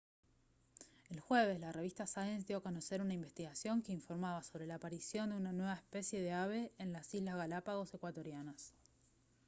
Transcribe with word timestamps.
el 1.11 1.19
jueves 1.19 1.59
la 1.59 1.71
revista 1.71 2.07
science 2.07 2.47
dio 2.47 2.57
a 2.57 2.63
conocer 2.63 3.01
una 3.03 3.13
investigación 3.13 3.83
que 3.83 3.91
informaba 3.91 4.41
sobre 4.41 4.65
la 4.65 4.73
aparición 4.73 5.29
de 5.29 5.35
una 5.35 5.53
nueva 5.53 5.75
especie 5.75 6.19
de 6.23 6.31
ave 6.33 6.71
en 6.79 6.91
las 6.91 7.13
islas 7.13 7.35
galápagos 7.37 7.93
ecuatorianas 7.93 8.73